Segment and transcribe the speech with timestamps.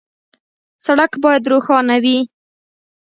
[0.85, 2.19] سړک باید روښانه وي.